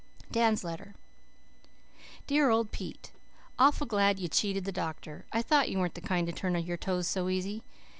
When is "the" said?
4.65-4.71, 5.93-6.01